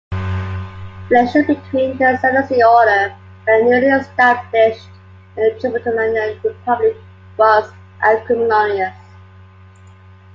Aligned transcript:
Relations 1.11 1.45
between 1.45 1.95
the 1.99 2.17
Senussi 2.23 2.57
Order 2.67 3.15
and 3.47 3.67
the 3.67 3.79
newly 3.79 3.85
established 3.85 4.87
Tripolitanian 5.37 6.41
Republic 6.43 6.97
were 7.37 7.71
acrimonious. 8.01 8.97